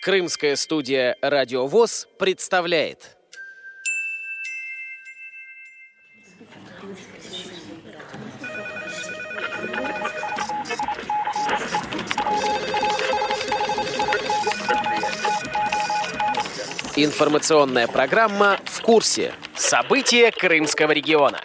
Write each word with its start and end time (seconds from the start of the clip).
Крымская 0.00 0.54
студия 0.54 1.16
«Радиовоз» 1.20 2.06
представляет. 2.18 3.16
Информационная 16.94 17.88
программа 17.88 18.58
«В 18.64 18.80
курсе». 18.82 19.32
События 19.56 20.30
Крымского 20.30 20.92
региона. 20.92 21.40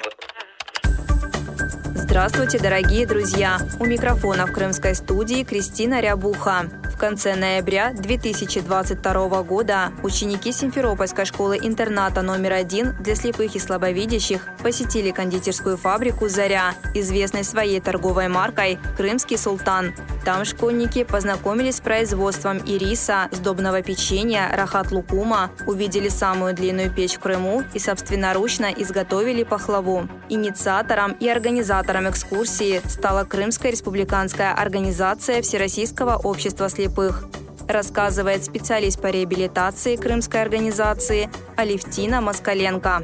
Здравствуйте, 1.95 2.59
дорогие 2.59 3.07
друзья! 3.07 3.57
У 3.79 3.85
микрофона 3.85 4.45
в 4.45 4.53
крымской 4.53 4.93
студии 4.93 5.43
Кристина 5.43 5.99
Рябуха. 5.99 6.82
В 6.93 6.97
конце 7.03 7.35
ноября 7.35 7.91
2022 7.91 9.43
года 9.43 9.91
ученики 10.03 10.51
Симферопольской 10.53 11.25
школы-интерната 11.25 12.21
номер 12.21 12.53
один 12.53 12.95
для 12.99 13.15
слепых 13.15 13.55
и 13.55 13.59
слабовидящих 13.59 14.47
посетили 14.61 15.09
кондитерскую 15.09 15.75
фабрику 15.75 16.29
«Заря», 16.29 16.75
известной 16.93 17.43
своей 17.43 17.81
торговой 17.81 18.27
маркой 18.27 18.77
«Крымский 18.95 19.37
султан». 19.39 19.93
Там 20.23 20.45
школьники 20.45 21.03
познакомились 21.03 21.77
с 21.77 21.81
производством 21.81 22.59
ириса, 22.59 23.27
сдобного 23.31 23.81
печенья, 23.81 24.49
рахат-лукума, 24.53 25.51
увидели 25.67 26.07
самую 26.07 26.53
длинную 26.53 26.89
печь 26.89 27.15
в 27.15 27.19
Крыму 27.19 27.63
и 27.73 27.79
собственноручно 27.79 28.67
изготовили 28.77 29.43
пахлаву. 29.43 30.07
Инициатором 30.29 31.11
и 31.19 31.27
организатором 31.27 32.09
экскурсии 32.09 32.81
стала 32.87 33.25
Крымская 33.25 33.73
республиканская 33.73 34.53
организация 34.53 35.41
Всероссийского 35.41 36.15
общества 36.15 36.69
слепых 36.69 36.83
рассказывает 37.67 38.43
специалист 38.43 39.01
по 39.01 39.07
реабилитации 39.07 39.95
Крымской 39.95 40.41
организации 40.41 41.29
Алевтина 41.55 42.21
Москаленко. 42.21 43.03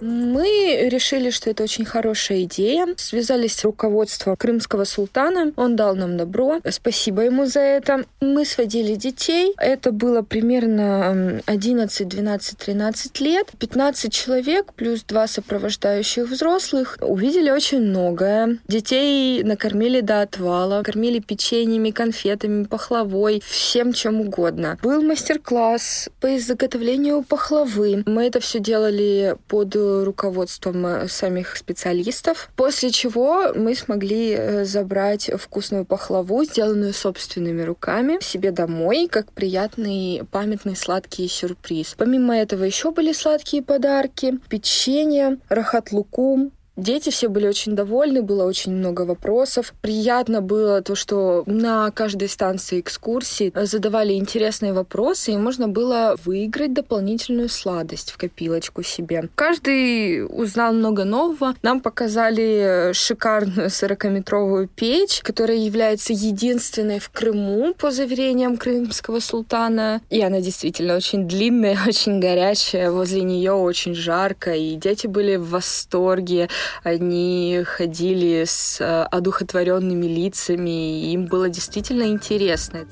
Мы 0.00 0.88
решили, 0.90 1.30
что 1.30 1.50
это 1.50 1.62
очень 1.62 1.84
хорошая 1.84 2.42
идея. 2.42 2.86
Связались 2.96 3.56
с 3.56 3.64
руководством 3.64 4.36
крымского 4.36 4.84
султана. 4.84 5.52
Он 5.56 5.76
дал 5.76 5.94
нам 5.94 6.16
добро. 6.16 6.60
Спасибо 6.68 7.22
ему 7.22 7.46
за 7.46 7.60
это. 7.60 8.04
Мы 8.20 8.44
сводили 8.44 8.94
детей. 8.94 9.54
Это 9.58 9.92
было 9.92 10.22
примерно 10.22 11.40
11, 11.46 12.08
12, 12.08 12.58
13 12.58 13.20
лет. 13.20 13.48
15 13.58 14.12
человек 14.12 14.72
плюс 14.74 15.02
два 15.02 15.26
сопровождающих 15.26 16.28
взрослых. 16.28 16.98
Увидели 17.00 17.50
очень 17.50 17.80
многое. 17.80 18.58
Детей 18.68 19.42
накормили 19.42 20.00
до 20.00 20.22
отвала. 20.22 20.82
Кормили 20.82 21.18
печеньями, 21.18 21.90
конфетами, 21.90 22.64
пахлавой, 22.64 23.42
всем 23.46 23.92
чем 23.92 24.20
угодно. 24.20 24.78
Был 24.82 25.02
мастер-класс 25.02 26.08
по 26.20 26.36
изготовлению 26.36 27.22
пахлавы. 27.22 28.02
Мы 28.06 28.26
это 28.26 28.40
все 28.40 28.58
делали 28.58 29.36
под 29.48 29.74
руководством 30.04 30.86
э, 30.86 31.08
самих 31.08 31.56
специалистов, 31.56 32.50
после 32.56 32.90
чего 32.90 33.52
мы 33.54 33.74
смогли 33.74 34.32
э, 34.32 34.64
забрать 34.64 35.30
вкусную 35.38 35.84
пахлаву, 35.84 36.44
сделанную 36.44 36.92
собственными 36.92 37.62
руками, 37.62 38.22
себе 38.22 38.50
домой, 38.50 39.08
как 39.10 39.32
приятный 39.32 40.22
памятный 40.30 40.76
сладкий 40.76 41.28
сюрприз. 41.28 41.94
Помимо 41.96 42.36
этого 42.36 42.64
еще 42.64 42.90
были 42.90 43.12
сладкие 43.12 43.62
подарки, 43.62 44.38
печенье, 44.48 45.38
рахат-лукум, 45.48 46.52
Дети 46.78 47.10
все 47.10 47.26
были 47.26 47.48
очень 47.48 47.74
довольны, 47.74 48.22
было 48.22 48.44
очень 48.44 48.72
много 48.72 49.02
вопросов. 49.02 49.74
Приятно 49.80 50.40
было 50.40 50.80
то, 50.80 50.94
что 50.94 51.42
на 51.46 51.90
каждой 51.90 52.28
станции 52.28 52.78
экскурсии 52.78 53.52
задавали 53.52 54.12
интересные 54.12 54.72
вопросы, 54.72 55.32
и 55.32 55.36
можно 55.36 55.66
было 55.66 56.16
выиграть 56.24 56.72
дополнительную 56.72 57.48
сладость 57.48 58.12
в 58.12 58.16
копилочку 58.16 58.84
себе. 58.84 59.28
Каждый 59.34 60.24
узнал 60.24 60.72
много 60.72 61.02
нового. 61.02 61.56
Нам 61.62 61.80
показали 61.80 62.92
шикарную 62.92 63.70
40-метровую 63.70 64.68
печь, 64.68 65.20
которая 65.22 65.56
является 65.56 66.12
единственной 66.12 67.00
в 67.00 67.10
Крыму, 67.10 67.74
по 67.74 67.90
заверениям 67.90 68.56
крымского 68.56 69.18
султана. 69.18 70.00
И 70.10 70.20
она 70.22 70.40
действительно 70.40 70.94
очень 70.94 71.26
длинная, 71.26 71.76
очень 71.88 72.20
горячая. 72.20 72.92
Возле 72.92 73.22
нее 73.22 73.50
очень 73.50 73.96
жарко, 73.96 74.54
и 74.54 74.76
дети 74.76 75.08
были 75.08 75.34
в 75.34 75.50
восторге. 75.50 76.48
Они 76.82 77.62
ходили 77.64 78.44
с 78.44 78.80
э, 78.80 79.02
одухотворенными 79.02 80.06
лицами, 80.06 81.02
и 81.02 81.12
им 81.12 81.26
было 81.26 81.48
действительно 81.48 82.04
интересно. 82.04 82.86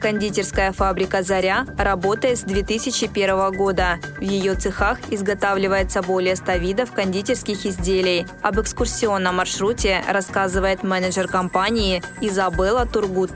Кондитерская 0.00 0.70
фабрика 0.72 1.22
«Заря» 1.22 1.66
работает 1.76 2.38
с 2.38 2.42
2001 2.42 3.50
года. 3.56 3.98
В 4.18 4.22
ее 4.22 4.54
цехах 4.54 4.98
изготавливается 5.10 6.02
более 6.02 6.36
100 6.36 6.52
видов 6.54 6.92
кондитерских 6.92 7.66
изделий. 7.66 8.24
Об 8.42 8.60
экскурсионном 8.60 9.36
маршруте 9.36 10.04
рассказывает 10.08 10.84
менеджер 10.84 11.26
компании 11.26 12.02
Изабелла 12.20 12.86
Тургут. 12.86 13.32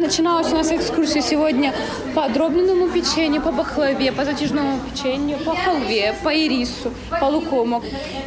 Начиналась 0.00 0.50
у 0.50 0.56
нас 0.56 0.72
экскурсия 0.72 1.20
сегодня 1.20 1.74
по 2.14 2.26
дробленому 2.30 2.88
печенью, 2.88 3.42
по 3.42 3.52
бахлаве, 3.52 4.12
по 4.12 4.24
затяжному 4.24 4.80
печенью, 4.80 5.36
по 5.44 5.54
халве, 5.54 6.14
по 6.24 6.34
ирису, 6.34 6.94
по 7.20 7.26
лукому. 7.26 7.82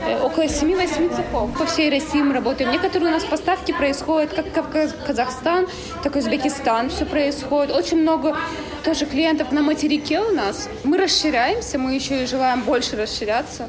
Э, 0.06 0.22
около 0.22 0.44
7-8 0.44 1.16
цехов. 1.16 1.58
По 1.58 1.66
всей 1.66 1.90
России 1.90 2.22
мы 2.22 2.36
работаем. 2.36 2.72
Некоторые 2.72 3.10
у 3.10 3.12
нас 3.12 3.24
поставки 3.24 3.72
происходят 3.72 4.32
как 4.54 4.70
Казахстан, 5.08 5.66
так 6.04 6.16
и 6.16 6.20
Узбекистан. 6.20 6.92
Все 6.92 7.06
происходит. 7.06 7.76
Очень 7.76 8.02
много 8.02 8.38
тоже 8.84 9.08
клиентов 9.08 9.52
на 9.52 9.64
материке 9.64 10.20
у 10.20 10.30
нас. 10.30 10.70
Мы 10.84 11.00
расширяемся, 11.00 11.80
мы 11.80 11.96
еще 11.96 12.22
и 12.22 12.28
желаем 12.28 12.62
больше 12.62 12.96
расширяться. 12.96 13.68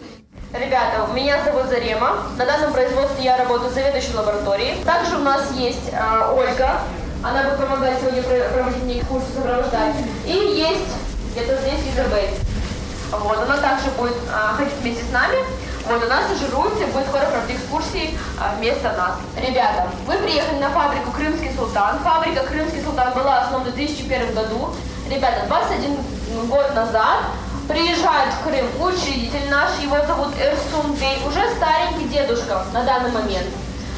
Ребята, 0.53 1.09
меня 1.14 1.43
зовут 1.43 1.70
Зарема. 1.70 2.19
На 2.37 2.44
данном 2.44 2.75
производстве 2.75 3.25
я 3.25 3.38
работаю 3.38 3.72
заведующей 3.72 4.14
лабораторией. 4.14 4.75
Также 4.84 5.16
у 5.16 5.20
нас 5.20 5.50
есть 5.56 5.88
э, 5.91 6.32
Ольга, 6.37 6.81
она 7.24 7.42
будет 7.44 7.56
помогать 7.56 7.98
сегодня 8.00 8.22
проводить 8.22 8.82
мне 8.82 9.04
курсы 9.04 9.26
сопровождать. 9.34 9.96
И 10.26 10.32
есть 10.32 10.92
где-то 11.32 11.56
здесь 11.62 11.80
Изабель. 11.92 12.30
Вот, 13.10 13.38
она 13.38 13.56
также 13.56 13.90
будет 13.92 14.16
а, 14.30 14.54
ходить 14.56 14.74
вместе 14.80 15.04
с 15.04 15.12
нами. 15.12 15.38
Вот, 15.86 16.02
у 16.02 16.08
нас 16.08 16.24
стажируется, 16.26 16.86
будет 16.88 17.06
скоро 17.08 17.24
проводить 17.24 17.56
экскурсии 17.56 18.18
а, 18.38 18.54
вместо 18.56 18.92
нас. 18.92 19.16
Ребята, 19.36 19.88
вы 20.06 20.18
приехали 20.18 20.58
на 20.58 20.70
фабрику 20.70 21.12
«Крымский 21.12 21.52
султан». 21.56 21.98
Фабрика 22.00 22.44
«Крымский 22.44 22.82
султан» 22.82 23.14
была 23.14 23.42
основана 23.42 23.70
в 23.70 23.74
2001 23.74 24.34
году. 24.34 24.74
Ребята, 25.08 25.46
21 25.46 25.96
год 26.48 26.74
назад 26.74 27.20
приезжает 27.68 28.34
в 28.34 28.44
Крым 28.46 28.66
учредитель 28.80 29.48
наш, 29.50 29.78
его 29.80 29.96
зовут 30.06 30.34
Эрсун 30.38 30.92
Бей, 30.94 31.22
уже 31.26 31.40
старенький 31.56 32.08
дедушка 32.08 32.64
на 32.72 32.82
данный 32.82 33.10
момент. 33.12 33.46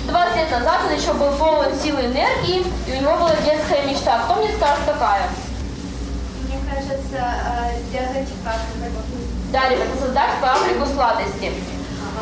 20 0.07 0.37
лет 0.37 0.51
назад 0.51 0.81
он 0.87 0.95
еще 0.95 1.13
был 1.15 1.33
полон 1.33 1.75
силы 1.83 2.03
и 2.03 2.07
энергии, 2.07 2.65
и 2.87 2.93
у 2.93 3.01
него 3.01 3.17
была 3.17 3.33
детская 3.45 3.83
мечта. 3.83 4.21
Кто 4.25 4.37
мне 4.37 4.55
скажет, 4.57 4.85
какая? 4.87 5.29
Мне 6.45 6.59
кажется, 6.71 7.19
э, 7.19 7.81
сделать 7.89 8.29
фабрику. 8.45 9.03
Да, 9.53 9.69
ребята, 9.69 9.91
создать 10.01 10.31
фабрику 10.41 10.87
сладостей. 10.87 11.53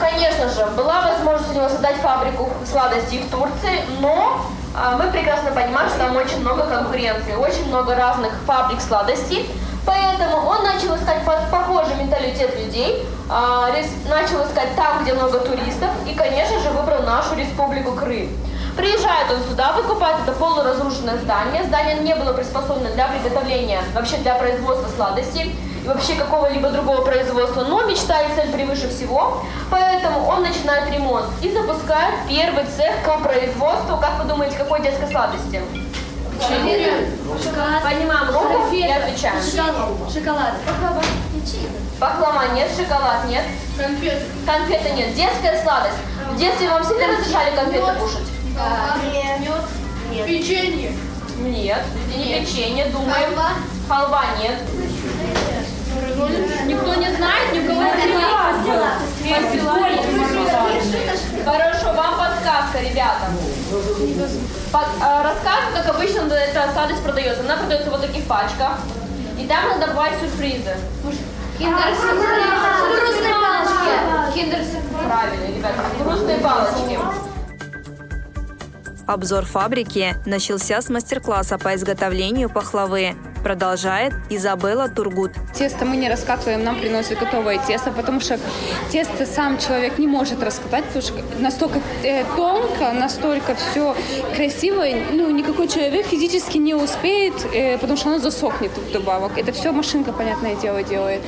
Конечно 0.01 0.49
же, 0.49 0.67
была 0.77 1.03
возможность 1.03 1.53
у 1.53 1.55
него 1.55 1.69
создать 1.69 1.97
фабрику 1.97 2.51
сладостей 2.71 3.23
в 3.23 3.31
Турции, 3.31 3.85
но 4.01 4.45
а, 4.77 4.97
мы 4.97 5.11
прекрасно 5.13 5.53
понимаем, 5.53 5.89
что 5.89 5.99
там 5.99 6.17
очень 6.17 6.41
много 6.41 6.65
конкуренции, 6.65 7.35
очень 7.35 7.69
много 7.69 7.95
разных 7.95 8.33
фабрик 8.45 8.81
сладостей. 8.81 9.49
Поэтому 9.87 10.49
он 10.49 10.65
начал 10.65 10.97
искать 10.97 11.23
похожий 11.51 11.97
менталитет 11.97 12.59
людей, 12.59 13.07
а, 13.29 13.69
начал 14.09 14.45
искать 14.47 14.75
там, 14.77 15.03
где 15.03 15.15
много 15.15 15.39
туристов, 15.41 15.91
и, 16.07 16.15
конечно 16.15 16.59
же, 16.61 16.71
выбрал 16.71 17.03
нашу 17.03 17.35
республику 17.37 17.93
Крым. 17.93 18.29
Приезжает 18.77 19.31
он 19.31 19.43
сюда, 19.49 19.73
выкупает 19.73 20.17
это 20.23 20.33
полуразрушенное 20.33 21.19
здание. 21.19 21.63
Здание 21.65 22.01
не 22.01 22.15
было 22.17 22.33
приспособлено 22.33 22.93
для 22.95 23.07
приготовления, 23.07 23.81
вообще 23.95 24.17
для 24.17 24.35
производства 24.35 24.89
сладостей 24.97 25.55
и 25.85 25.89
вообще 25.89 26.15
какого-либо 26.15 26.71
другого 26.71 27.03
производства, 27.03 27.63
но 27.63 27.83
мечта 27.85 28.23
и 28.23 28.35
цель 28.35 28.51
превыше 28.51 28.89
всего, 28.89 29.43
поэтому 29.71 30.27
он 30.27 30.43
начинает 30.43 30.91
ремонт 30.91 31.27
и 31.43 31.53
запускает 31.53 32.15
первый 32.29 32.65
цех 32.65 32.95
по 33.05 33.19
производству, 33.19 33.97
как 33.99 34.19
вы 34.19 34.25
думаете, 34.25 34.57
какой 34.57 34.81
детской 34.83 35.09
сладости? 35.09 35.61
Шоколад. 36.41 37.83
Поднимаем 37.83 38.29
руку 38.31 38.75
и 38.75 38.83
отвечаем. 38.83 39.43
Шоколад. 39.43 40.13
Шоколад. 40.13 40.55
Пахлава 42.01 42.55
нет, 42.55 42.71
шоколад 42.77 43.25
нет. 43.29 43.45
Конфеты. 43.79 44.23
Конфеты 44.47 44.91
нет. 44.91 45.15
Детская 45.15 45.63
сладость. 45.63 45.97
В 46.31 46.37
детстве 46.37 46.69
вам 46.69 46.83
всегда 46.85 47.07
разрешали 47.09 47.55
конфеты 47.55 47.93
кушать? 48.01 48.29
Да. 48.57 48.97
Мед. 49.13 49.49
Нет. 50.11 50.27
Печенье. 50.27 50.93
Нет. 51.39 51.83
Не 52.15 52.41
печенье, 52.41 52.87
думаем. 52.87 53.35
Халва. 53.35 53.51
Халва 53.89 54.25
нет. 54.43 54.59
Никто 56.29 56.95
не 56.95 57.11
знает, 57.15 57.53
ни 57.53 57.61
у 57.61 57.67
кого 57.67 57.83
нет. 57.83 57.95
Хорошо, 61.45 61.93
вам 61.93 62.19
подсказка, 62.19 62.81
ребята. 62.81 63.31
Под, 64.73 64.87
э, 65.01 65.23
рассказываю, 65.23 65.75
как 65.75 65.95
обычно 65.95 66.33
эта 66.33 66.73
сладость 66.73 67.03
продается. 67.03 67.43
Она 67.45 67.57
продается 67.57 67.91
вот 67.91 68.01
в 68.01 68.07
таких 68.07 68.25
пачках. 68.27 68.79
И 69.39 69.47
там 69.47 69.69
надо 69.69 69.87
добавить 69.89 70.19
сюрпризы. 70.21 70.77
Грустные 71.59 73.35
палочки. 73.35 74.35
Киндер 74.35 74.61
Правильно, 75.07 75.57
ребята, 75.57 75.85
грустные 76.03 76.39
палочки. 76.39 76.99
Обзор 79.07 79.45
фабрики 79.45 80.17
начался 80.25 80.81
с 80.81 80.89
мастер-класса 80.89 81.59
по 81.59 81.75
изготовлению 81.75 82.49
пахлавы. 82.49 83.15
Продолжает 83.45 84.15
Изабелла 84.31 84.89
Тургут. 84.89 85.33
Тесто 85.53 85.85
мы 85.85 85.97
не 85.97 86.09
раскатываем, 86.09 86.65
нам 86.65 86.81
приносят 86.81 87.19
готовое 87.19 87.59
тесто, 87.59 87.91
потому 87.93 88.19
что 88.21 88.39
тесто 88.91 89.27
сам 89.27 89.59
человек 89.59 89.99
не 89.99 90.07
может 90.07 90.43
раскатать, 90.43 90.85
потому 90.87 91.03
что 91.03 91.13
настолько 91.39 91.79
э, 92.03 92.25
тонко, 92.37 92.93
настолько 92.93 93.55
все 93.55 93.95
красиво, 94.35 94.85
ну, 95.13 95.31
никакой 95.31 95.69
человек 95.69 96.07
физически 96.07 96.57
не 96.57 96.75
успеет, 96.75 97.35
э, 97.53 97.77
потому 97.77 97.99
что 97.99 98.09
оно 98.09 98.19
засохнет 98.19 98.71
вдобавок. 98.79 99.37
Это 99.37 99.53
все 99.53 99.73
машинка, 99.73 100.13
понятное 100.13 100.55
дело, 100.55 100.83
делает. 100.83 101.21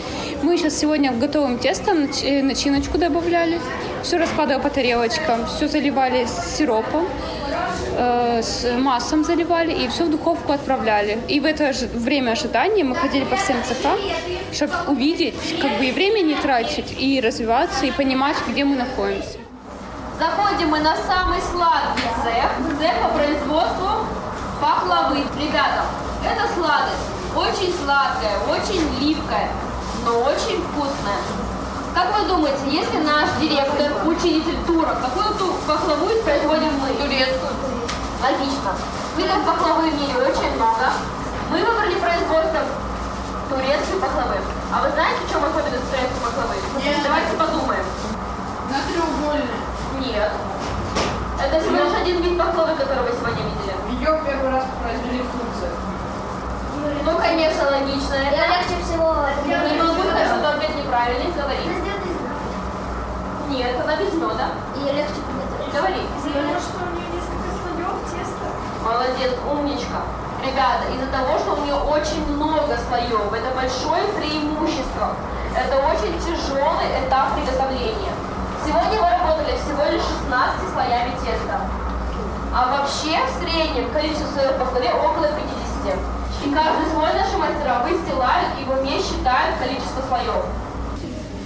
Мы 0.42 0.56
сейчас 0.56 0.78
сегодня 0.78 1.12
готовим 1.12 1.58
тесто, 1.58 1.90
нач- 1.90 2.24
э, 2.24 2.42
начиночку 2.42 2.96
добавляли, 2.96 3.60
все 4.02 4.16
раскладывали 4.16 4.62
по 4.62 4.70
тарелочкам, 4.70 5.46
все 5.46 5.68
заливали 5.68 6.26
сиропом, 6.56 7.06
э, 7.96 8.42
с 8.42 8.70
маслом 8.78 9.24
заливали 9.24 9.72
и 9.72 9.88
все 9.88 10.04
в 10.04 10.10
духовку 10.10 10.52
отправляли. 10.52 11.18
И 11.28 11.40
в 11.40 11.44
это 11.44 11.72
же 11.72 11.86
время 11.86 12.32
ожидания 12.32 12.84
мы 12.84 12.94
ходили 12.94 13.24
по 13.24 13.36
всем 13.36 13.56
цехам, 13.64 13.98
чтобы 14.52 14.74
увидеть, 14.86 15.34
как 15.60 15.78
бы 15.78 15.86
и 15.86 15.92
время 15.92 16.20
не 16.20 16.34
тратить, 16.34 16.94
и 16.98 17.20
развиваться, 17.20 17.86
и 17.86 17.90
понимать, 17.90 18.36
где 18.48 18.64
мы 18.64 18.76
находимся. 18.76 19.38
Заходим 20.18 20.68
мы 20.70 20.80
на 20.80 20.96
самый 20.96 21.40
сладкий 21.40 22.08
цех, 22.22 22.78
цех 22.78 22.94
по 23.02 23.08
производству 23.18 24.06
пахлавы. 24.60 25.18
Ребята, 25.40 25.84
эта 26.24 26.48
сладость 26.54 27.06
очень 27.36 27.74
сладкая, 27.84 28.38
очень 28.48 28.82
липкая, 29.00 29.50
но 30.04 30.20
очень 30.20 30.62
вкусная. 30.62 31.20
Как 31.94 32.18
вы 32.18 32.28
думаете, 32.28 32.60
если 32.70 32.98
наш 32.98 33.28
директор, 33.40 33.92
учредитель 34.06 34.56
тура, 34.66 34.96
какую 35.00 35.34
ту 35.38 35.52
пахлаву 35.66 36.08
производим 36.24 36.72
мы? 36.80 36.88
Турецкую. 37.02 37.65
Логично. 38.26 38.74
Видов 39.16 39.46
пахлавы 39.46 39.88
в 39.88 39.94
мире 39.94 40.18
очень 40.18 40.50
много. 40.58 40.90
Мы 41.48 41.62
выбрали 41.62 41.94
производство 41.94 42.58
турецкой 43.46 44.02
пахлавы. 44.02 44.42
А 44.74 44.82
вы 44.82 44.90
знаете, 44.90 45.22
в 45.22 45.30
чем 45.30 45.46
особенность 45.46 45.86
турецкой 45.86 46.18
пахлавы? 46.26 46.58
Давайте 46.74 47.32
подумаем. 47.38 47.86
На 48.66 48.82
треугольной. 48.82 49.62
Нет. 50.02 50.32
Это 51.38 51.60
всего 51.62 51.86
лишь 51.86 51.94
один 51.94 52.18
вид 52.20 52.36
пахлавы, 52.36 52.74
который 52.74 53.06
вы 53.06 53.14
сегодня 53.14 53.46
видели. 53.46 53.78
Ее 53.94 54.18
первый 54.26 54.50
раз 54.50 54.66
произвели 54.82 55.22
в 55.22 55.30
Турции. 55.30 55.70
Ну, 57.06 57.18
конечно, 57.22 57.62
логично. 57.70 58.14
Я 58.26 58.42
Это... 58.42 58.58
легче 58.58 58.82
всего 58.82 59.22
Не 59.46 59.78
могу 59.78 60.02
сказать, 60.02 60.34
что 60.34 60.50
ответ 60.50 60.74
неправильный. 60.74 61.30
Говори. 61.30 61.62
Нет, 63.54 63.80
она 63.80 63.94
без 63.94 64.12
меда. 64.18 64.50
Ее 64.74 64.92
легче 64.98 65.22
приготовить. 65.22 65.70
Говори. 65.70 66.02
что 66.58 66.95
Молодец, 68.86 69.34
умничка. 69.50 70.06
Ребята, 70.46 70.86
из-за 70.94 71.10
того, 71.10 71.36
что 71.42 71.58
у 71.58 71.64
нее 71.64 71.74
очень 71.74 72.22
много 72.30 72.78
слоев, 72.86 73.32
это 73.34 73.50
большое 73.50 74.06
преимущество. 74.14 75.18
Это 75.58 75.74
очень 75.90 76.14
тяжелый 76.22 76.86
этап 77.02 77.34
приготовления. 77.34 78.14
Сегодня 78.64 79.02
мы 79.02 79.10
работали 79.10 79.58
всего 79.58 79.90
лишь 79.90 80.06
16 80.06 80.70
слоями 80.70 81.10
теста. 81.18 81.66
А 82.54 82.78
вообще 82.78 83.18
в 83.26 83.42
среднем 83.42 83.90
количество 83.90 84.30
слоев 84.38 84.54
по 84.54 84.66
слоеве 84.70 84.94
около 84.94 85.34
50. 85.34 85.98
И 86.46 86.54
каждый 86.54 86.86
слой 86.94 87.10
наши 87.10 87.36
мастера 87.42 87.82
выстилают 87.82 88.54
и 88.54 88.64
в 88.66 88.70
уме 88.70 89.02
считают 89.02 89.58
количество 89.58 89.98
слоев. 90.06 90.46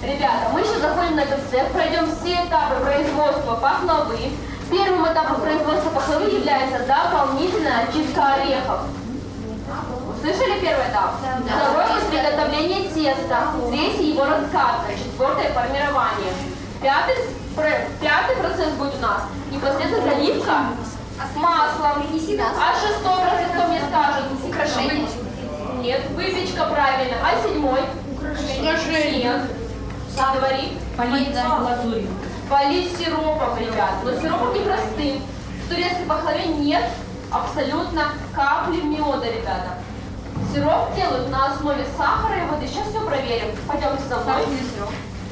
Ребята, 0.03 0.53
мы 0.53 0.61
сейчас 0.61 0.83
заходим 0.83 1.17
на 1.17 1.21
этот 1.21 1.41
цех, 1.51 1.73
пройдем 1.73 2.05
все 2.05 2.45
этапы 2.45 2.85
производства 2.85 3.55
пахлавы. 3.55 4.29
Первым 4.71 5.13
этапом 5.13 5.41
производства 5.41 5.91
пахлавы 5.91 6.31
является 6.31 6.87
дополнительная 6.87 7.89
очистка 7.89 8.35
орехов. 8.35 8.81
Слышали 10.21 10.61
первый 10.61 10.87
этап? 10.87 11.15
Второй– 11.45 11.85
это 11.97 12.07
приготовление 12.07 12.89
теста. 12.91 13.49
Третий– 13.71 14.11
его 14.13 14.27
раскатка. 14.27 14.93
Четвертое– 14.97 15.53
формирование. 15.55 16.33
Пятый, 16.81 17.17
пятый 18.01 18.37
процесс 18.37 18.73
будет 18.75 18.95
у 18.95 19.03
нас 19.03 19.23
непосредственно 19.51 20.09
заливка 20.09 20.55
с 21.19 21.37
маслом. 21.37 22.05
А 22.59 22.75
шестой 22.75 23.21
процесс, 23.23 23.51
кто 23.53 23.67
мне 23.69 23.81
скажет? 23.89 24.25
Украшение. 24.47 25.09
Нет, 25.81 26.03
выпечка 26.11 26.67
правильно. 26.67 27.17
А 27.25 27.43
седьмой? 27.43 27.81
Украшение. 28.15 29.25
Нет. 29.25 29.41
Говори. 30.35 30.79
Полить 30.97 31.33
глазурью. 31.33 32.09
Полить 32.51 32.99
сиропом, 32.99 33.57
ребят. 33.59 34.03
Но 34.03 34.11
сиропом 34.21 34.53
непростым. 34.53 35.23
В 35.65 35.69
турецкой 35.69 36.05
пахлаве 36.09 36.47
нет 36.47 36.83
абсолютно 37.31 38.13
капли 38.35 38.81
меда, 38.81 39.25
ребята. 39.25 39.79
Сироп 40.53 40.93
делают 40.97 41.31
на 41.31 41.47
основе 41.47 41.87
сахара 41.97 42.43
и 42.43 42.51
воды. 42.51 42.67
Сейчас 42.67 42.89
все 42.89 43.01
проверим. 43.03 43.57
Пойдемте 43.69 44.03
за 44.09 44.17
мной. 44.17 44.43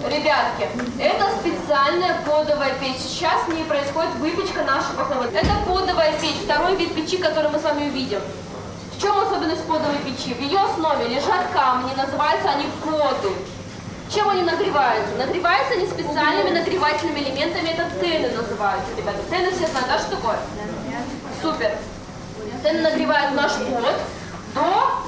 Ребятки, 0.08 0.68
это 1.00 1.24
специальная 1.40 2.22
подовая 2.24 2.74
печь. 2.74 3.00
Сейчас 3.00 3.42
в 3.48 3.52
ней 3.52 3.64
происходит 3.64 4.14
выпечка 4.20 4.62
нашей 4.62 4.94
пахлавы. 4.96 5.26
Это 5.34 5.50
подовая 5.66 6.12
печь, 6.20 6.44
второй 6.44 6.76
вид 6.76 6.94
печи, 6.94 7.16
который 7.16 7.50
мы 7.50 7.58
с 7.58 7.64
вами 7.64 7.88
увидим. 7.88 8.20
В 8.96 9.02
чем 9.02 9.18
особенность 9.18 9.64
подовой 9.66 9.98
печи? 10.04 10.34
В 10.34 10.40
ее 10.40 10.60
основе 10.60 11.08
лежат 11.08 11.48
камни, 11.52 11.90
называются 11.96 12.50
они 12.50 12.66
поды. 12.80 13.34
Чем 14.28 14.36
они 14.36 14.42
нагреваются? 14.42 15.14
Нагреваются 15.16 15.72
они 15.72 15.86
специальными 15.86 16.50
нагревательными 16.50 17.20
элементами, 17.20 17.70
это 17.70 17.88
тены 17.98 18.28
называются, 18.36 18.90
ребята. 18.94 19.16
Тены 19.30 19.50
все 19.52 19.66
знают, 19.68 19.88
да, 19.88 19.98
что 19.98 20.16
такое? 20.16 20.38
Супер. 21.40 21.72
Тены 22.62 22.82
нагревают 22.82 23.34
наш 23.34 23.52
пот 23.52 23.94
до 24.54 25.00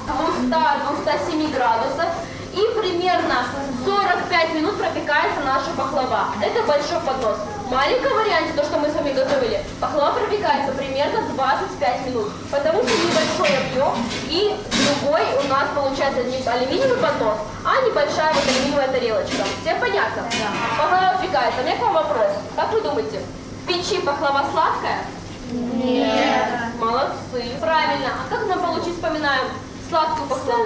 200-207 0.49 1.53
градусов 1.53 2.05
и 2.53 2.79
примерно 2.79 3.45
45 3.85 4.53
минут 4.55 4.79
пропекается 4.79 5.41
наша 5.45 5.69
пахлава. 5.77 6.29
Это 6.41 6.63
большой 6.63 6.99
поднос. 7.01 7.37
В 7.67 7.71
маленьком 7.71 8.13
варианте, 8.13 8.53
то, 8.55 8.63
что 8.63 8.79
мы 8.79 8.89
с 8.89 8.95
вами 8.95 9.11
готовили, 9.13 9.63
пахлава 9.79 10.17
пропекается 10.17 10.73
примерно 10.73 11.29
25 11.35 12.07
минут, 12.07 12.31
потому 12.49 12.81
что 12.81 12.91
небольшой 12.91 13.55
объем 13.69 13.93
и 14.29 14.55
нас 15.51 15.67
получается 15.75 16.23
не 16.23 16.37
алюминиевый 16.47 16.97
поднос, 16.97 17.37
а 17.65 17.81
небольшая 17.87 18.33
вот 18.33 18.43
алюминиевая 18.47 18.87
тарелочка. 18.87 19.43
Всем 19.61 19.79
понятно? 19.79 20.23
Пахлава 20.77 21.17
пропекается. 21.17 21.61
У 21.61 21.63
меня 21.65 21.75
к 21.77 21.81
вам 21.81 21.93
вопрос. 21.93 22.31
Как 22.55 22.71
вы 22.73 22.81
думаете, 22.81 23.19
в 23.63 23.67
печи 23.67 23.99
пахлава 24.01 24.45
сладкая? 24.51 24.99
Нет. 25.51 26.09
Молодцы. 26.79 27.43
Правильно. 27.59 28.09
А 28.25 28.33
как 28.33 28.47
нам 28.47 28.59
получить, 28.59 28.95
вспоминаем, 28.95 29.45
сладкую 29.89 30.27
пахлаву? 30.29 30.65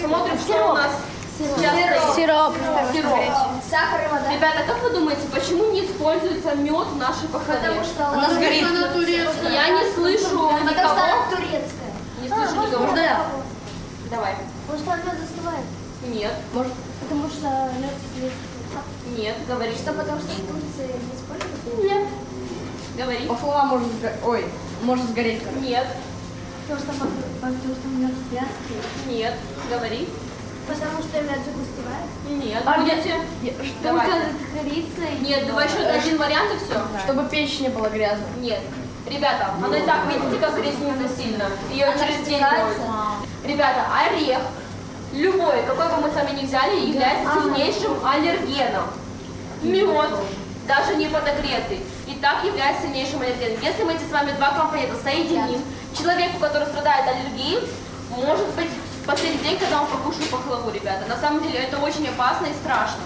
Смотрим, 0.00 0.38
что 0.38 0.70
у 0.70 0.74
нас 0.74 0.92
сейчас 1.36 1.72
стоит. 1.72 2.14
Сироп. 2.14 2.54
Сироп. 2.92 3.20
Сахар 3.68 4.00
и 4.04 4.12
вода. 4.12 4.32
Ребята, 4.32 4.58
как 4.66 4.82
вы 4.82 4.90
думаете, 4.90 5.22
почему 5.32 5.72
не 5.72 5.84
используется 5.84 6.54
мед 6.54 6.86
в 6.86 6.96
нашей 6.96 7.28
пахлаве? 7.28 7.60
Потому 7.60 7.84
что 7.84 8.08
Она 8.08 8.30
сгорит. 8.30 8.64
Она 8.64 8.88
турецкая. 8.88 9.50
Я 9.50 9.68
не 9.70 9.92
слышу 9.92 10.24
Потому 10.48 10.58
что 10.58 10.70
никого. 10.70 10.90
она 10.92 11.16
турецкая. 11.30 11.90
Не 12.22 12.28
слышу 12.28 12.66
никого. 12.66 12.86
Можно 12.86 13.00
я? 13.00 13.20
Давай. 14.10 14.34
Что 14.78 14.92
она 14.92 15.14
застывает. 15.18 15.64
Нет. 16.06 16.32
Потому 16.52 17.28
что 17.28 17.70
лед 17.80 17.94
слишком. 18.14 19.16
Нет. 19.16 19.36
Говори. 19.46 19.72
Что 19.72 19.92
потому 19.92 20.20
что 20.20 20.30
в 20.30 20.46
Турции 20.46 20.92
не 20.92 21.14
используют? 21.16 21.84
Нет. 21.84 22.08
Говори. 22.96 23.26
Пахлава 23.26 23.64
может 23.66 23.88
сгореть. 23.92 24.16
Ой, 24.24 24.44
может 24.82 25.10
сгореть. 25.10 25.42
короче. 25.42 25.60
Нет. 25.60 25.86
Потому 26.68 26.80
что, 26.80 27.06
потому 27.40 27.74
что 27.74 27.88
мед 27.88 28.14
вязкий. 28.30 29.08
Нет. 29.08 29.34
Говори. 29.70 30.08
Потому 30.66 31.02
что 31.02 31.22
мед 31.22 31.40
загустевает. 31.44 32.08
Нет. 32.28 32.62
А 32.66 32.78
Будете? 32.78 33.14
Давайте. 33.82 34.34
корица 34.54 35.16
и... 35.16 35.24
Нет, 35.24 35.46
давай 35.46 35.66
еще 35.66 35.78
один 35.78 36.18
вариант 36.18 36.50
и 36.54 36.64
все. 36.64 36.82
Чтобы 37.04 37.28
печь 37.30 37.60
не 37.60 37.68
была 37.70 37.88
грязной. 37.88 38.28
Нет. 38.40 38.60
Ребята, 39.08 39.54
она 39.64 39.78
и 39.78 39.86
так, 39.86 40.06
видите, 40.06 40.38
как 40.38 40.58
резнится 40.58 41.08
сильно. 41.16 41.44
Ее 41.70 41.86
Она 41.86 42.04
через 42.04 42.26
день. 42.26 42.42
Ребята, 43.48 43.86
орех, 43.96 44.40
любой, 45.14 45.62
какой 45.66 45.88
бы 45.88 46.02
мы 46.02 46.10
с 46.10 46.14
вами 46.14 46.38
ни 46.38 46.44
взяли, 46.44 46.80
является 46.80 47.32
сильнейшим 47.32 47.96
аллергеном. 48.06 48.84
Мед, 49.62 50.10
даже 50.66 50.96
не 50.96 51.06
подогретый, 51.06 51.80
и 52.06 52.14
так 52.20 52.44
является 52.44 52.82
сильнейшим 52.82 53.22
аллергеном. 53.22 53.56
Если 53.62 53.84
мы 53.84 53.94
эти 53.94 54.02
с 54.02 54.12
вами 54.12 54.32
два 54.32 54.50
компонента 54.50 54.96
соединим, 55.02 55.62
человеку, 55.96 56.38
который 56.38 56.68
страдает 56.68 57.08
аллергией, 57.08 57.66
может 58.10 58.46
быть 58.48 58.68
последний 59.06 59.38
день, 59.38 59.58
когда 59.58 59.80
мы 59.80 59.86
покушали 59.86 60.26
пахлаву, 60.26 60.70
ребята. 60.70 61.06
На 61.08 61.16
самом 61.16 61.42
деле 61.42 61.60
это 61.60 61.78
очень 61.78 62.06
опасно 62.06 62.48
и 62.48 62.52
страшно. 62.52 63.00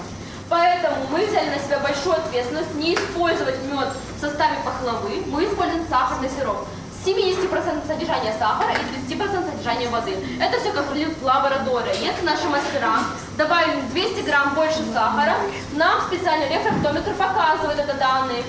Поэтому 0.51 0.97
мы 1.13 1.25
взяли 1.25 1.51
на 1.51 1.59
себя 1.61 1.79
большую 1.79 2.17
ответственность 2.17 2.75
не 2.75 2.97
использовать 2.97 3.63
мед 3.71 3.91
в 4.17 4.21
составе 4.21 4.57
пахлавы, 4.65 5.23
мы 5.29 5.45
используем 5.45 5.87
сахарный 5.89 6.29
сироп. 6.37 6.67
70% 7.05 7.87
содержания 7.87 8.33
сахара 8.39 8.73
и 8.73 9.13
30% 9.13 9.51
содержания 9.51 9.89
воды. 9.89 10.15
Это 10.41 10.61
все 10.61 10.73
как 10.73 10.87
в 10.87 11.25
лаборатории. 11.25 12.01
Если 12.01 12.25
наши 12.25 12.49
мастера 12.49 13.01
добавили 13.37 13.81
200 13.93 14.21
грамм 14.21 14.55
больше 14.55 14.85
сахара, 14.93 15.35
нам 15.75 16.03
специальный 16.03 16.49
рефрактометр 16.49 17.13
показывает 17.15 17.79
это 17.79 17.95
данные, 17.99 18.43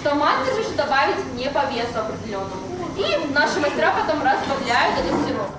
что 0.00 0.14
мастер 0.14 0.58
решит 0.58 0.76
добавить 0.76 1.16
не 1.34 1.48
по 1.48 1.64
весу 1.66 2.00
определенному. 2.00 2.66
И 2.96 3.32
наши 3.32 3.60
мастера 3.60 3.92
потом 3.92 4.22
разбавляют 4.22 4.98
этот 4.98 5.28
сироп. 5.28 5.50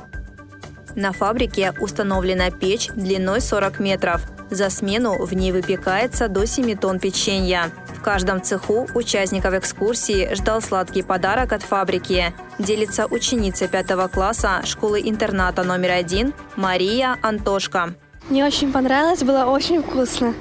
На 0.96 1.14
фабрике 1.14 1.74
установлена 1.80 2.50
печь 2.50 2.88
длиной 2.88 3.40
40 3.40 3.80
метров. 3.80 4.22
За 4.50 4.70
смену 4.70 5.18
в 5.18 5.34
ней 5.34 5.52
выпекается 5.52 6.28
до 6.28 6.46
7 6.46 6.78
тонн 6.78 7.00
печенья. 7.00 7.72
В 7.88 8.02
каждом 8.02 8.42
цеху 8.42 8.88
участников 8.94 9.54
экскурсии 9.54 10.34
ждал 10.34 10.62
сладкий 10.62 11.04
подарок 11.04 11.52
от 11.52 11.64
фабрики. 11.64 12.34
Делится 12.58 13.08
ученица 13.08 13.68
пятого 13.68 14.08
класса 14.08 14.62
школы-интерната 14.64 15.64
номер 15.64 15.92
один 15.92 16.34
Мария 16.56 17.18
Антошка. 17.22 17.94
Мне 18.30 18.46
очень 18.46 18.72
понравилось, 18.72 19.24
было 19.24 19.46
очень 19.46 19.82
вкусно. 19.82 20.34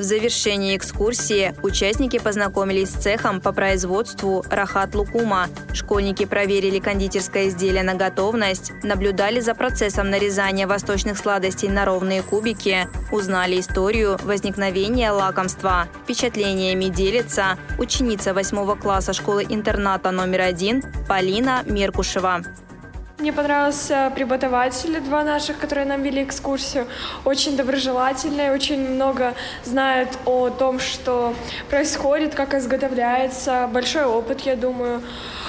В 0.00 0.02
завершении 0.02 0.78
экскурсии 0.78 1.54
участники 1.62 2.18
познакомились 2.18 2.88
с 2.88 3.02
цехом 3.02 3.38
по 3.38 3.52
производству 3.52 4.42
рахат 4.48 4.94
лукума. 4.94 5.48
Школьники 5.74 6.24
проверили 6.24 6.78
кондитерское 6.78 7.48
изделие 7.48 7.82
на 7.82 7.92
готовность, 7.92 8.72
наблюдали 8.82 9.40
за 9.40 9.54
процессом 9.54 10.08
нарезания 10.08 10.66
восточных 10.66 11.18
сладостей 11.18 11.68
на 11.68 11.84
ровные 11.84 12.22
кубики, 12.22 12.88
узнали 13.12 13.60
историю 13.60 14.18
возникновения 14.22 15.10
лакомства. 15.10 15.86
Впечатлениями 16.04 16.86
делится 16.86 17.58
ученица 17.76 18.32
8 18.32 18.78
класса 18.78 19.12
школы-интерната 19.12 20.12
номер 20.12 20.40
один 20.40 20.82
Полина 21.08 21.62
Меркушева. 21.66 22.40
Мне 23.20 23.34
понравился 23.34 24.10
преподаватель, 24.14 24.98
два 25.00 25.22
наших, 25.24 25.58
которые 25.58 25.86
нам 25.86 26.02
вели 26.02 26.22
экскурсию. 26.22 26.86
Очень 27.26 27.54
доброжелательные, 27.54 28.50
очень 28.50 28.88
много 28.88 29.34
знают 29.62 30.08
о 30.24 30.48
том, 30.48 30.78
что 30.80 31.34
происходит, 31.68 32.34
как 32.34 32.54
изготовляется. 32.54 33.68
Большой 33.70 34.06
опыт, 34.06 34.40
я 34.46 34.56
думаю. 34.56 35.02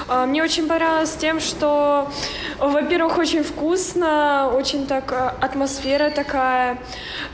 А, 0.09 0.25
мне 0.25 0.43
очень 0.43 0.67
понравилось 0.67 1.15
тем, 1.17 1.39
что, 1.39 2.11
во-первых, 2.59 3.17
очень 3.17 3.41
вкусно, 3.41 4.51
очень 4.53 4.85
так 4.85 5.09
а, 5.13 5.33
атмосфера 5.39 6.09
такая 6.09 6.77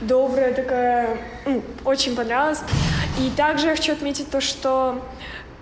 добрая, 0.00 0.54
такая, 0.54 1.18
очень 1.84 2.14
понравилось. 2.14 2.60
И 3.18 3.30
также 3.30 3.66
я 3.66 3.74
хочу 3.74 3.92
отметить 3.92 4.30
то, 4.30 4.40
что 4.40 5.02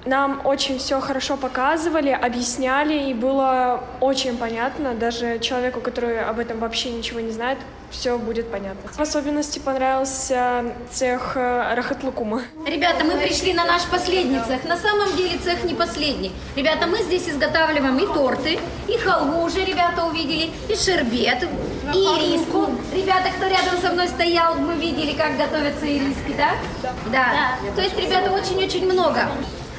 нам 0.07 0.41
очень 0.45 0.79
все 0.79 1.01
хорошо 1.01 1.37
показывали, 1.37 2.11
объясняли, 2.11 3.11
и 3.11 3.15
было 3.15 3.83
очень 4.01 4.37
понятно, 4.37 4.95
даже 4.95 5.39
человеку, 5.39 5.81
который 5.81 6.21
об 6.23 6.39
этом 6.39 6.59
вообще 6.59 6.91
ничего 6.91 7.21
не 7.21 7.33
знает, 7.33 7.59
все 7.91 8.19
будет 8.19 8.51
понятно. 8.51 8.91
В 8.93 9.01
особенности 9.01 9.59
понравился 9.59 10.65
цех 10.91 11.33
э, 11.37 11.75
Рахатлукума. 11.75 12.43
Ребята, 12.67 13.05
мы 13.05 13.17
пришли 13.17 13.55
на 13.55 13.65
наш 13.65 13.85
последний 13.85 14.41
цех. 14.41 14.65
На 14.65 14.77
самом 14.77 15.17
деле 15.17 15.39
цех 15.39 15.65
не 15.65 15.75
последний. 15.75 16.33
Ребята, 16.57 16.87
мы 16.87 16.99
здесь 17.03 17.29
изготавливаем 17.29 17.99
и 17.99 18.07
торты, 18.07 18.59
и 18.89 18.99
халву 18.99 19.45
уже 19.45 19.65
ребята 19.65 20.05
увидели, 20.05 20.51
и 20.69 20.75
шербет, 20.75 21.45
и 21.95 21.99
ириску. 21.99 22.71
Ребята, 22.93 23.31
кто 23.37 23.47
рядом 23.47 23.81
со 23.81 23.93
мной 23.93 24.09
стоял, 24.09 24.55
мы 24.57 24.75
видели, 24.75 25.13
как 25.13 25.37
готовятся 25.37 25.87
ириски, 25.87 26.35
да? 26.37 26.53
Да. 26.83 26.93
да. 27.13 27.73
То 27.75 27.83
есть, 27.83 27.97
ребята, 27.99 28.33
очень-очень 28.33 28.85
много. 28.93 29.29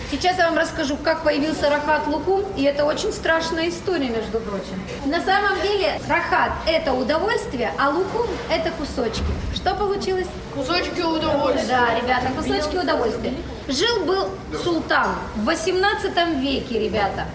Сейчас 0.10 0.38
я 0.38 0.46
вам 0.46 0.58
расскажу, 0.58 0.96
как 0.96 1.24
появился 1.24 1.70
рахат 1.70 2.08
лукум, 2.08 2.46
и 2.56 2.64
это 2.64 2.86
очень 2.86 3.12
страшная 3.12 3.68
история, 3.68 4.08
между 4.08 4.40
прочим. 4.40 4.82
На 5.06 5.20
самом 5.20 5.62
деле 5.62 6.00
рахат– 6.08 6.54
это 6.66 6.94
удовольствие, 6.94 7.74
а 7.78 7.90
лукум– 7.90 8.26
это 8.50 8.72
кусочки. 8.72 9.26
Что 9.54 9.76
получилось? 9.76 10.28
Кусочки 10.56 11.02
удовольствия. 11.02 11.68
Да, 11.68 12.00
ребята, 12.00 12.28
кусочки 12.38 12.78
удовольствия. 12.78 13.34
Жил-был 13.68 14.30
султан 14.64 15.10
в 15.36 15.44
18 15.44 16.40
веке, 16.40 16.80
ребята. 16.80 17.26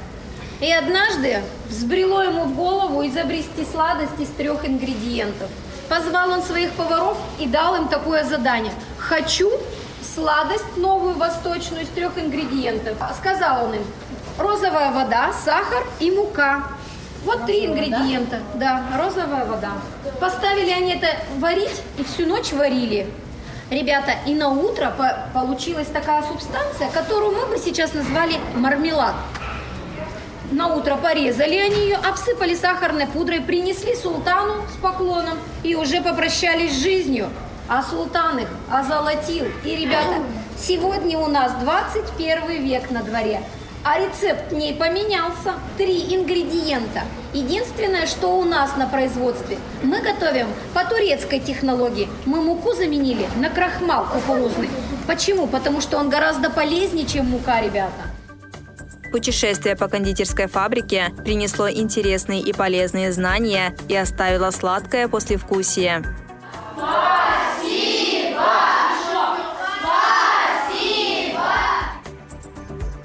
И 0.61 0.73
однажды 0.73 1.43
взбрело 1.69 2.23
ему 2.23 2.45
в 2.45 2.55
голову 2.55 3.07
изобрести 3.07 3.67
сладость 3.71 4.19
из 4.19 4.29
трех 4.29 4.67
ингредиентов. 4.67 5.51
Позвал 5.91 6.31
он 6.31 6.43
своих 6.43 6.73
поваров 6.73 7.19
и 7.39 7.47
дал 7.47 7.75
им 7.75 7.89
такое 7.89 8.25
задание. 8.25 8.73
«Хочу 8.97 9.51
сладость 10.03 10.77
новую 10.77 11.15
восточную 11.15 11.85
из 11.85 11.89
трех 11.89 12.19
ингредиентов. 12.19 12.97
Сказал 13.19 13.67
он 13.67 13.75
им, 13.75 13.83
розовая 14.39 14.93
вода, 14.93 15.33
сахар 15.33 15.85
и 16.01 16.11
мука. 16.11 16.65
Вот 17.25 17.35
розовая 17.35 17.47
три 17.47 17.67
ингредиента. 17.67 18.41
Вода? 18.53 18.83
Да, 18.91 18.99
розовая 18.99 19.45
вода. 19.45 19.73
Поставили 20.21 20.71
они 20.71 20.95
это 20.95 21.09
варить 21.39 21.83
и 21.99 22.05
всю 22.05 22.27
ночь 22.27 22.53
варили. 22.53 23.09
Ребята, 23.71 24.13
и 24.27 24.35
на 24.35 24.51
утро 24.51 24.93
по 24.99 25.29
получилась 25.33 25.87
такая 25.87 26.23
субстанция, 26.23 26.91
которую 26.91 27.33
мы 27.33 27.47
бы 27.47 27.57
сейчас 27.57 27.95
назвали 27.95 28.35
мармелад. 28.55 29.15
На 30.51 30.75
утро 30.75 30.97
порезали 30.97 31.57
они 31.57 31.77
ее, 31.77 31.97
обсыпали 31.97 32.55
сахарной 32.55 33.07
пудрой, 33.07 33.41
принесли 33.41 33.97
султану 33.97 34.57
с 34.69 34.77
поклоном 34.83 35.39
и 35.63 35.75
уже 35.75 36.03
попрощались 36.03 36.75
с 36.75 36.83
жизнью 36.83 37.31
а 37.69 37.83
султан 37.83 38.39
их 38.39 38.49
озолотил. 38.71 39.47
И, 39.65 39.77
ребята, 39.77 40.23
сегодня 40.59 41.19
у 41.19 41.27
нас 41.27 41.53
21 41.61 42.63
век 42.63 42.91
на 42.91 43.03
дворе, 43.03 43.43
а 43.85 43.99
рецепт 43.99 44.53
не 44.53 44.73
поменялся. 44.73 45.55
Три 45.77 46.15
ингредиента. 46.15 47.03
Единственное, 47.33 48.07
что 48.07 48.39
у 48.39 48.45
нас 48.45 48.77
на 48.77 48.87
производстве, 48.87 49.59
мы 49.83 50.01
готовим 50.01 50.47
по 50.75 50.85
турецкой 50.85 51.41
технологии. 51.41 52.09
Мы 52.27 52.43
муку 52.43 52.75
заменили 52.75 53.27
на 53.37 53.49
крахмал 53.49 54.07
кукурузный. 54.07 54.69
Почему? 55.07 55.47
Потому 55.47 55.81
что 55.81 55.99
он 55.99 56.11
гораздо 56.11 56.51
полезнее, 56.51 57.07
чем 57.07 57.27
мука, 57.27 57.61
ребята. 57.61 58.03
Путешествие 59.11 59.77
по 59.77 59.89
кондитерской 59.89 60.47
фабрике 60.47 61.11
принесло 61.23 61.71
интересные 61.71 62.41
и 62.41 62.53
полезные 62.55 63.13
знания 63.13 63.77
и 63.89 63.95
оставило 63.95 64.51
сладкое 64.51 65.07
послевкусие. 65.07 66.03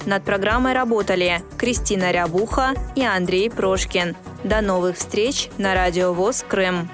Над 0.08 0.24
программой 0.24 0.72
работали 0.72 1.42
Кристина 1.58 2.12
Рябуха 2.12 2.74
и 2.96 3.04
Андрей 3.04 3.50
Прошкин. 3.50 4.16
До 4.46 4.62
новых 4.62 4.96
встреч 4.96 5.50
на 5.58 5.74
Радио 5.76 6.14
ВОЗ 6.14 6.46
Крым. 6.48 6.90